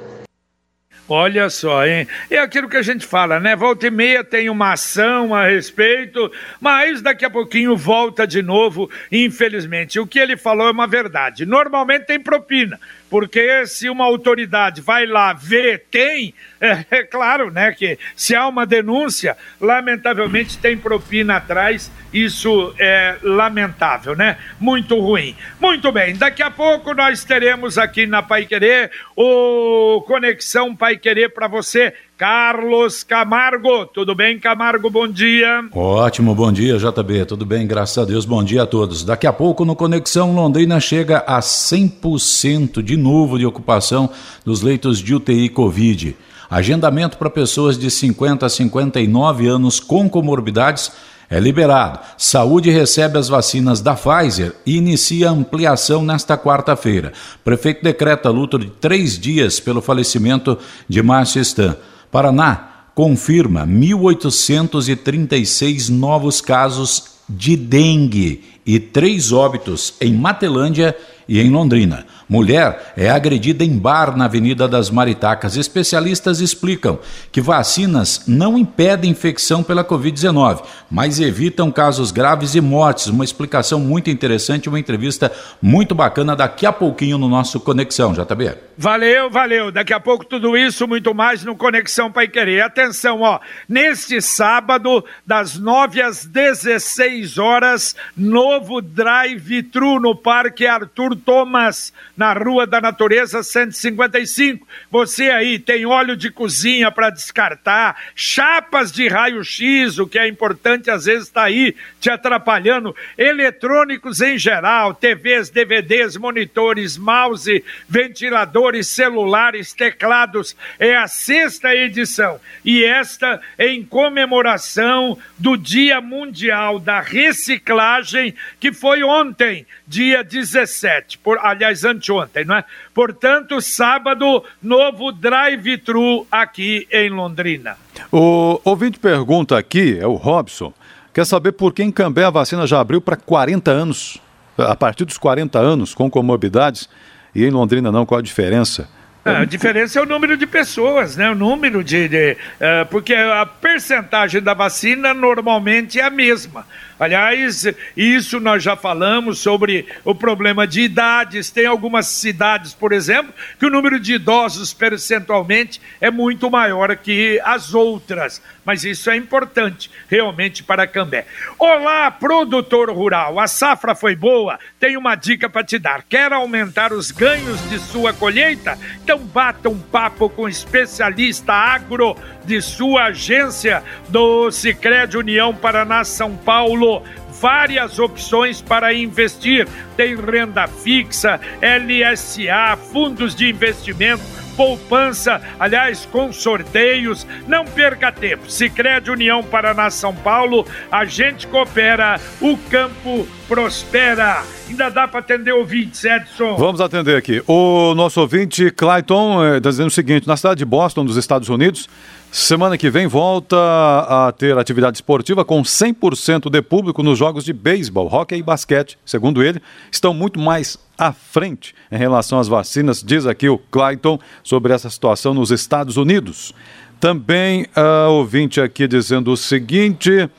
Olha 1.09 1.49
só, 1.49 1.85
hein? 1.87 2.07
É 2.29 2.37
aquilo 2.37 2.69
que 2.69 2.77
a 2.77 2.83
gente 2.83 3.05
fala, 3.05 3.39
né? 3.39 3.55
Volta 3.55 3.87
e 3.87 3.89
meia 3.89 4.23
tem 4.23 4.47
uma 4.47 4.73
ação 4.73 5.33
a 5.33 5.47
respeito, 5.47 6.31
mas 6.61 7.01
daqui 7.01 7.25
a 7.25 7.29
pouquinho 7.29 7.75
volta 7.75 8.27
de 8.27 8.43
novo, 8.43 8.89
infelizmente. 9.11 9.99
O 9.99 10.05
que 10.05 10.19
ele 10.19 10.37
falou 10.37 10.67
é 10.67 10.71
uma 10.71 10.85
verdade. 10.85 11.47
Normalmente 11.47 12.05
tem 12.05 12.19
propina. 12.19 12.79
Porque 13.09 13.65
se 13.65 13.89
uma 13.89 14.05
autoridade 14.05 14.81
vai 14.81 15.05
lá 15.05 15.33
ver, 15.33 15.85
tem, 15.89 16.33
é, 16.61 16.85
é 16.91 17.03
claro, 17.03 17.49
né, 17.49 17.71
que 17.71 17.97
se 18.15 18.35
há 18.35 18.47
uma 18.47 18.65
denúncia, 18.65 19.35
lamentavelmente 19.59 20.57
tem 20.57 20.77
propina 20.77 21.37
atrás, 21.37 21.91
isso 22.13 22.73
é 22.79 23.17
lamentável, 23.21 24.15
né? 24.15 24.37
Muito 24.59 24.99
ruim. 24.99 25.35
Muito 25.59 25.91
bem, 25.91 26.15
daqui 26.15 26.41
a 26.41 26.49
pouco 26.49 26.93
nós 26.93 27.23
teremos 27.23 27.77
aqui 27.77 28.05
na 28.07 28.21
Pai 28.21 28.45
Querer 28.45 28.91
o 29.15 30.01
Conexão 30.07 30.75
Pai 30.75 30.97
Querer 30.97 31.29
para 31.29 31.47
você 31.47 31.93
Carlos 32.19 33.01
Camargo. 33.01 33.85
Tudo 33.85 34.13
bem, 34.13 34.37
Camargo? 34.37 34.89
Bom 34.89 35.07
dia. 35.07 35.63
Ótimo, 35.73 36.35
bom 36.35 36.51
dia, 36.51 36.77
JB. 36.77 37.23
Tudo 37.23 37.45
bem, 37.45 37.65
graças 37.65 37.97
a 37.97 38.03
Deus. 38.03 38.25
Bom 38.25 38.43
dia 38.43 38.63
a 38.63 38.65
todos. 38.65 39.05
Daqui 39.05 39.25
a 39.25 39.31
pouco 39.31 39.63
no 39.63 39.73
Conexão 39.73 40.35
Londrina 40.35 40.81
chega 40.81 41.19
a 41.19 41.39
100% 41.39 42.83
de 42.83 42.97
novo 42.97 43.39
de 43.39 43.45
ocupação 43.45 44.09
dos 44.43 44.61
leitos 44.61 44.99
de 44.99 45.15
UTI 45.15 45.47
Covid. 45.47 46.13
Agendamento 46.49 47.17
para 47.17 47.29
pessoas 47.29 47.77
de 47.77 47.89
50 47.89 48.45
a 48.45 48.49
59 48.49 49.47
anos 49.47 49.79
com 49.79 50.09
comorbidades 50.09 50.91
é 51.29 51.39
liberado. 51.39 51.99
Saúde 52.17 52.69
recebe 52.69 53.17
as 53.17 53.29
vacinas 53.29 53.79
da 53.79 53.95
Pfizer 53.95 54.53
e 54.65 54.75
inicia 54.75 55.29
ampliação 55.29 56.03
nesta 56.03 56.37
quarta-feira. 56.37 57.13
Prefeito 57.45 57.81
decreta 57.81 58.29
luto 58.29 58.59
de 58.59 58.69
três 58.69 59.17
dias 59.17 59.61
pelo 59.61 59.81
falecimento 59.81 60.57
de 60.85 61.01
Márcio 61.01 61.41
Stan. 61.41 61.77
Paraná 62.11 62.89
confirma 62.95 63.65
1.836 63.65 65.89
novos 65.89 66.41
casos 66.41 67.19
de 67.29 67.55
dengue 67.55 68.43
e 68.65 68.79
três 68.79 69.31
óbitos 69.31 69.93
em 70.01 70.13
Matelândia 70.13 70.97
e 71.27 71.39
em 71.39 71.49
Londrina. 71.49 72.05
Mulher 72.29 72.93
é 72.95 73.09
agredida 73.09 73.63
em 73.63 73.75
bar 73.75 74.15
na 74.15 74.25
Avenida 74.25 74.67
das 74.67 74.91
Maritacas. 74.91 75.57
Especialistas 75.57 76.39
explicam 76.39 76.99
que 77.31 77.41
vacinas 77.41 78.21
não 78.27 78.55
impedem 78.55 79.09
infecção 79.09 79.63
pela 79.63 79.83
Covid-19, 79.83 80.61
mas 80.91 81.19
evitam 81.19 81.71
casos 81.71 82.11
graves 82.11 82.53
e 82.53 82.61
mortes. 82.61 83.07
Uma 83.07 83.23
explicação 83.23 83.79
muito 83.79 84.11
interessante, 84.11 84.69
uma 84.69 84.79
entrevista 84.79 85.31
muito 85.59 85.95
bacana 85.95 86.35
daqui 86.35 86.67
a 86.67 86.71
pouquinho 86.71 87.17
no 87.17 87.27
nosso 87.27 87.59
Conexão, 87.59 88.13
JB. 88.13 88.53
Valeu, 88.77 89.29
valeu. 89.31 89.71
Daqui 89.71 89.91
a 89.91 89.99
pouco 89.99 90.23
tudo 90.23 90.55
isso, 90.55 90.87
muito 90.87 91.15
mais 91.15 91.43
no 91.43 91.55
Conexão 91.55 92.11
Pai 92.11 92.27
Querer. 92.27 92.61
Atenção, 92.61 93.21
ó. 93.21 93.39
Neste 93.67 94.21
sábado, 94.21 95.03
das 95.25 95.57
9 95.57 95.99
às 95.99 96.25
16 96.25 97.39
horas, 97.39 97.95
novo 98.15 98.81
drive-thru 98.81 99.99
no 99.99 100.15
Parque 100.15 100.67
Arthur 100.67 101.15
Thomas 101.15 101.91
na 102.19 102.33
Rua 102.33 102.67
da 102.67 102.81
Natureza 102.81 103.41
155. 103.41 104.67
Você 104.91 105.29
aí 105.31 105.57
tem 105.57 105.85
óleo 105.85 106.17
de 106.17 106.29
cozinha 106.29 106.91
para 106.91 107.09
descartar, 107.09 107.95
chapas 108.13 108.91
de 108.91 109.07
raio-x, 109.07 109.97
o 109.99 110.05
que 110.05 110.19
é 110.19 110.27
importante 110.27 110.91
às 110.91 111.05
vezes 111.05 111.27
está 111.27 111.43
aí 111.43 111.73
te 111.97 112.09
atrapalhando, 112.09 112.93
eletrônicos 113.17 114.19
em 114.19 114.37
geral, 114.37 114.93
TVs, 114.93 115.49
DVDs, 115.49 116.17
monitores, 116.17 116.97
mouse, 116.97 117.63
ventiladores, 117.87 118.89
celulares, 118.89 119.71
teclados. 119.71 120.57
É 120.77 120.97
a 120.97 121.07
sexta 121.07 121.73
edição 121.73 122.37
e 122.65 122.83
esta 122.83 123.39
em 123.57 123.81
comemoração 123.81 125.17
do 125.37 125.55
Dia 125.55 126.01
Mundial 126.01 126.79
da 126.79 126.99
Reciclagem, 126.99 128.35
que 128.59 128.73
foi 128.73 129.03
ontem, 129.03 129.65
dia 129.87 130.21
17, 130.21 131.17
por 131.17 131.39
aliás 131.39 131.85
anteontem, 132.09 132.45
não 132.45 132.55
é? 132.55 132.63
Portanto, 132.93 133.61
sábado, 133.61 134.43
novo 134.61 135.11
drive-thru 135.11 136.25
aqui 136.31 136.87
em 136.91 137.09
Londrina. 137.09 137.77
O 138.11 138.59
ouvinte 138.63 138.99
pergunta 138.99 139.57
aqui, 139.57 139.97
é 139.99 140.07
o 140.07 140.15
Robson, 140.15 140.73
quer 141.13 141.25
saber 141.25 141.51
por 141.51 141.73
que 141.73 141.83
em 141.83 141.91
Cambé 141.91 142.25
a 142.25 142.29
vacina 142.29 142.65
já 142.65 142.79
abriu 142.79 143.01
para 143.01 143.15
40 143.15 143.71
anos, 143.71 144.17
a 144.57 144.75
partir 144.75 145.05
dos 145.05 145.17
40 145.17 145.59
anos, 145.59 145.93
com 145.93 146.09
comorbidades, 146.09 146.89
e 147.33 147.45
em 147.45 147.51
Londrina 147.51 147.91
não, 147.91 148.05
qual 148.05 148.19
a 148.19 148.23
diferença? 148.23 148.89
É, 149.25 149.31
a 149.31 149.45
diferença 149.45 149.99
é 149.99 150.01
o 150.01 150.05
número 150.05 150.37
de 150.37 150.47
pessoas, 150.47 151.17
né? 151.17 151.29
O 151.29 151.35
número 151.35 151.83
de. 151.83 152.07
de 152.07 152.31
uh, 152.31 152.85
porque 152.89 153.13
a 153.13 153.45
percentagem 153.45 154.41
da 154.41 154.53
vacina 154.53 155.13
normalmente 155.13 155.99
é 155.99 156.03
a 156.03 156.09
mesma. 156.09 156.65
Aliás, 156.99 157.65
isso 157.95 158.41
nós 158.41 158.61
já 158.61 158.75
falamos 158.75 159.39
sobre 159.39 159.87
o 160.03 160.13
problema 160.13 160.67
de 160.67 160.81
idades. 160.81 161.49
Tem 161.49 161.65
algumas 161.65 162.07
cidades, 162.07 162.73
por 162.73 162.91
exemplo, 162.91 163.33
que 163.57 163.65
o 163.65 163.69
número 163.69 163.97
de 164.01 164.15
idosos 164.15 164.73
percentualmente 164.73 165.79
é 166.01 166.11
muito 166.11 166.51
maior 166.51 166.93
que 166.97 167.39
as 167.45 167.73
outras. 167.73 168.41
Mas 168.65 168.83
isso 168.83 169.09
é 169.09 169.15
importante 169.15 169.89
realmente 170.09 170.61
para 170.61 170.85
Cambé. 170.85 171.25
Olá, 171.57 172.11
produtor 172.11 172.91
rural. 172.91 173.39
A 173.39 173.47
safra 173.47 173.95
foi 173.95 174.13
boa? 174.13 174.59
Tenho 174.77 174.99
uma 174.99 175.15
dica 175.15 175.49
para 175.49 175.63
te 175.63 175.79
dar. 175.79 176.03
Quer 176.03 176.33
aumentar 176.33 176.91
os 176.91 177.11
ganhos 177.11 177.69
de 177.69 177.79
sua 177.79 178.11
colheita? 178.11 178.77
Então 179.09 179.25
bata 179.25 179.67
um 179.67 179.79
papo 179.79 180.29
com 180.29 180.47
especialista 180.47 181.51
agro 181.51 182.15
de 182.45 182.61
sua 182.61 183.05
agência 183.05 183.83
do 184.07 184.51
Sicredi 184.51 185.17
União 185.17 185.51
Paraná 185.51 186.03
São 186.03 186.37
Paulo 186.37 187.01
várias 187.41 187.97
opções 187.97 188.61
para 188.61 188.93
investir. 188.93 189.67
Tem 189.95 190.15
renda 190.15 190.67
fixa, 190.67 191.39
LSA, 191.59 192.77
fundos 192.91 193.33
de 193.33 193.49
investimento, 193.49 194.21
poupança, 194.59 195.41
aliás, 195.57 196.05
com 196.05 196.33
sorteios. 196.33 197.25
Não 197.47 197.63
perca 197.63 198.11
tempo. 198.11 198.51
Sicredi 198.51 199.09
União 199.09 199.41
Paraná 199.41 199.89
São 199.89 200.13
Paulo, 200.13 200.65
a 200.91 201.05
gente 201.05 201.47
coopera, 201.47 202.19
o 202.41 202.57
campo 202.69 203.25
prospera. 203.47 204.43
Ainda 204.67 204.89
dá 204.89 205.07
para 205.07 205.21
atender 205.21 205.53
ouvintes, 205.53 206.03
Edson? 206.03 206.57
Vamos 206.57 206.81
atender 206.81 207.15
aqui. 207.15 207.41
O 207.47 207.95
nosso 207.95 208.19
ouvinte, 208.19 208.69
Clayton, 208.69 209.55
está 209.55 209.69
eh, 209.69 209.71
dizendo 209.71 209.87
o 209.87 209.91
seguinte: 209.91 210.27
na 210.27 210.35
cidade 210.35 210.57
de 210.57 210.65
Boston, 210.65 211.05
dos 211.05 211.15
Estados 211.15 211.47
Unidos, 211.47 211.87
Semana 212.31 212.77
que 212.77 212.91
vem 212.91 213.07
volta 213.07 213.57
a 213.57 214.31
ter 214.31 214.55
atividade 214.55 214.97
esportiva 214.97 215.43
com 215.43 215.63
100% 215.63 216.47
de 216.47 216.61
público 216.61 217.01
nos 217.01 217.17
jogos 217.17 217.43
de 217.43 217.51
beisebol, 217.51 218.07
hóquei 218.07 218.37
e 218.37 218.43
basquete. 218.43 218.99
Segundo 219.03 219.41
ele, 219.41 219.59
estão 219.91 220.13
muito 220.13 220.39
mais 220.39 220.77
à 220.95 221.11
frente 221.11 221.73
em 221.91 221.97
relação 221.97 222.39
às 222.39 222.47
vacinas, 222.47 223.01
diz 223.01 223.25
aqui 223.25 223.49
o 223.49 223.57
Clayton 223.57 224.19
sobre 224.43 224.71
essa 224.71 224.91
situação 224.91 225.33
nos 225.33 225.49
Estados 225.49 225.97
Unidos. 225.97 226.53
Também 226.99 227.63
uh, 227.75 228.11
ouvinte 228.11 228.61
aqui 228.61 228.87
dizendo 228.87 229.31
o 229.31 229.37
seguinte. 229.37 230.29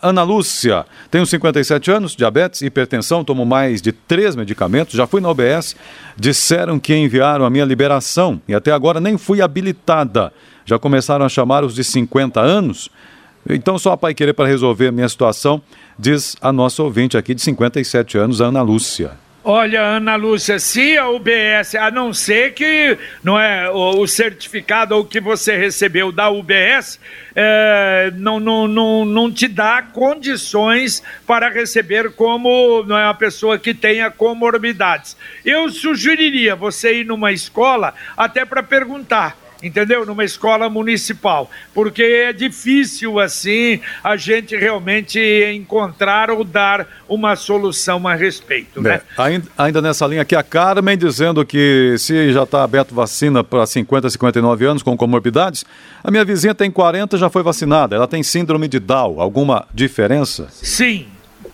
Ana 0.00 0.22
Lúcia, 0.22 0.86
tenho 1.10 1.26
57 1.26 1.90
anos, 1.90 2.14
diabetes, 2.14 2.62
hipertensão, 2.62 3.24
tomo 3.24 3.44
mais 3.44 3.82
de 3.82 3.90
três 3.90 4.36
medicamentos, 4.36 4.94
já 4.94 5.08
fui 5.08 5.20
na 5.20 5.28
OBS, 5.28 5.74
disseram 6.16 6.78
que 6.78 6.94
enviaram 6.94 7.44
a 7.44 7.50
minha 7.50 7.64
liberação 7.64 8.40
e 8.46 8.54
até 8.54 8.70
agora 8.70 9.00
nem 9.00 9.18
fui 9.18 9.42
habilitada 9.42 10.32
já 10.66 10.78
começaram 10.78 11.24
a 11.24 11.28
chamar 11.28 11.64
os 11.64 11.74
de 11.74 11.82
50 11.82 12.40
anos. 12.40 12.90
Então, 13.48 13.78
só 13.78 13.92
a 13.92 13.96
Pai 13.96 14.12
Querer 14.12 14.34
para 14.34 14.48
resolver 14.48 14.88
a 14.88 14.92
minha 14.92 15.08
situação, 15.08 15.62
diz 15.96 16.36
a 16.42 16.52
nossa 16.52 16.82
ouvinte 16.82 17.16
aqui 17.16 17.34
de 17.34 17.40
57 17.40 18.18
anos, 18.18 18.40
Ana 18.40 18.60
Lúcia. 18.60 19.12
Olha, 19.48 19.80
Ana 19.80 20.16
Lúcia, 20.16 20.58
se 20.58 20.98
a 20.98 21.08
UBS, 21.08 21.76
a 21.76 21.88
não 21.88 22.12
ser 22.12 22.52
que 22.52 22.98
não 23.22 23.38
é 23.38 23.70
o, 23.70 24.00
o 24.00 24.08
certificado 24.08 24.96
ou 24.96 25.04
que 25.04 25.20
você 25.20 25.56
recebeu 25.56 26.10
da 26.10 26.28
UBS, 26.28 26.98
é, 27.32 28.10
não, 28.16 28.40
não, 28.40 28.66
não, 28.66 29.04
não 29.04 29.32
te 29.32 29.46
dá 29.46 29.82
condições 29.82 31.00
para 31.24 31.48
receber 31.48 32.10
como 32.10 32.82
não 32.88 32.98
é 32.98 33.04
uma 33.04 33.14
pessoa 33.14 33.56
que 33.56 33.72
tenha 33.72 34.10
comorbidades. 34.10 35.16
Eu 35.44 35.70
sugeriria 35.70 36.56
você 36.56 37.02
ir 37.02 37.06
numa 37.06 37.30
escola 37.30 37.94
até 38.16 38.44
para 38.44 38.64
perguntar 38.64 39.45
entendeu? 39.62 40.04
Numa 40.04 40.24
escola 40.24 40.68
municipal, 40.68 41.50
porque 41.74 42.02
é 42.02 42.32
difícil 42.32 43.18
assim 43.18 43.80
a 44.02 44.16
gente 44.16 44.56
realmente 44.56 45.18
encontrar 45.54 46.30
ou 46.30 46.44
dar 46.44 46.86
uma 47.08 47.36
solução 47.36 48.06
a 48.06 48.14
respeito. 48.14 48.80
Né? 48.80 49.00
ainda, 49.16 49.46
ainda 49.56 49.82
nessa 49.82 50.06
linha 50.06 50.22
aqui, 50.22 50.34
a 50.34 50.42
Carmen 50.42 50.96
dizendo 50.96 51.44
que 51.44 51.96
se 51.98 52.32
já 52.32 52.42
está 52.42 52.62
aberto 52.62 52.94
vacina 52.94 53.42
para 53.42 53.66
50 53.66 54.06
a 54.06 54.10
59 54.10 54.64
anos 54.64 54.82
com 54.82 54.96
comorbidades, 54.96 55.64
a 56.02 56.10
minha 56.10 56.24
vizinha 56.24 56.54
tem 56.54 56.70
40 56.70 57.16
já 57.16 57.30
foi 57.30 57.42
vacinada, 57.42 57.96
ela 57.96 58.06
tem 58.06 58.22
síndrome 58.22 58.68
de 58.68 58.78
Down, 58.78 59.20
alguma 59.20 59.66
diferença? 59.74 60.48
Sim, 60.50 61.06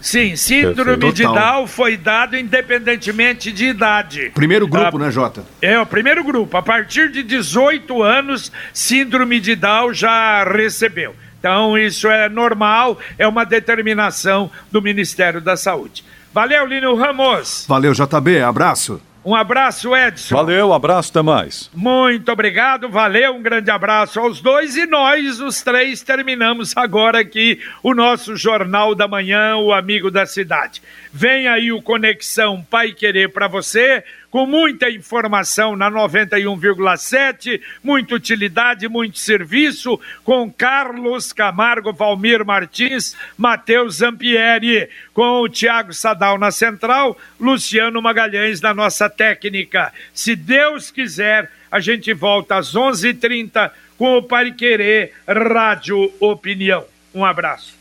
Sim, 0.02 0.34
síndrome 0.34 1.12
de 1.12 1.22
Down 1.22 1.66
foi 1.68 1.96
dado 1.96 2.36
independentemente 2.36 3.52
de 3.52 3.66
idade. 3.66 4.32
Primeiro 4.34 4.66
grupo, 4.66 4.96
ah, 4.96 5.00
né, 5.00 5.10
Jota? 5.12 5.44
É, 5.62 5.78
o 5.78 5.86
primeiro 5.86 6.24
grupo. 6.24 6.56
A 6.56 6.62
partir 6.62 7.08
de 7.10 7.22
18 7.22 8.02
anos, 8.02 8.50
síndrome 8.74 9.38
de 9.38 9.54
Down 9.54 9.94
já 9.94 10.42
recebeu. 10.42 11.14
Então, 11.38 11.78
isso 11.78 12.08
é 12.08 12.28
normal, 12.28 12.98
é 13.16 13.26
uma 13.26 13.44
determinação 13.44 14.50
do 14.72 14.82
Ministério 14.82 15.40
da 15.40 15.56
Saúde. 15.56 16.04
Valeu, 16.34 16.66
Lino 16.66 16.94
Ramos. 16.96 17.64
Valeu, 17.68 17.92
JB. 17.92 18.42
Abraço. 18.42 19.00
Um 19.24 19.36
abraço, 19.36 19.94
Edson. 19.94 20.34
Valeu, 20.34 20.68
um 20.68 20.72
abraço, 20.72 21.10
até 21.10 21.22
mais. 21.22 21.70
Muito 21.72 22.30
obrigado, 22.32 22.88
valeu, 22.88 23.34
um 23.34 23.42
grande 23.42 23.70
abraço 23.70 24.18
aos 24.18 24.40
dois 24.40 24.76
e 24.76 24.84
nós, 24.84 25.40
os 25.40 25.62
três, 25.62 26.02
terminamos 26.02 26.76
agora 26.76 27.20
aqui 27.20 27.60
o 27.84 27.94
nosso 27.94 28.34
Jornal 28.34 28.96
da 28.96 29.06
Manhã, 29.06 29.56
o 29.56 29.72
Amigo 29.72 30.10
da 30.10 30.26
Cidade. 30.26 30.82
Vem 31.12 31.46
aí 31.46 31.70
o 31.70 31.80
Conexão 31.80 32.66
Pai 32.68 32.92
Querer 32.92 33.28
para 33.28 33.46
você, 33.46 34.02
com 34.32 34.44
muita 34.46 34.90
informação 34.90 35.76
na 35.76 35.88
91,7, 35.90 37.60
muita 37.84 38.14
utilidade, 38.14 38.88
muito 38.88 39.18
serviço, 39.18 40.00
com 40.24 40.50
Carlos 40.50 41.34
Camargo, 41.34 41.92
Valmir 41.92 42.42
Martins, 42.42 43.14
Matheus 43.36 43.96
Zampieri, 43.96 44.88
com 45.12 45.42
o 45.42 45.50
Tiago 45.50 45.92
Sadal 45.92 46.38
na 46.38 46.50
central, 46.50 47.14
Luciano 47.38 48.00
Magalhães 48.00 48.62
na 48.62 48.72
nossa 48.72 49.10
técnica. 49.10 49.92
Se 50.14 50.34
Deus 50.34 50.90
quiser, 50.90 51.50
a 51.70 51.78
gente 51.78 52.14
volta 52.14 52.56
às 52.56 52.74
11:30 52.74 53.02
h 53.02 53.14
30 53.20 53.70
com 53.98 54.16
o 54.16 54.22
Pai 54.22 54.50
Querer 54.52 55.12
Rádio 55.28 56.10
Opinião. 56.18 56.86
Um 57.14 57.22
abraço. 57.22 57.74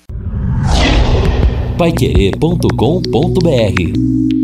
Paiquerê.com.br 1.77 4.40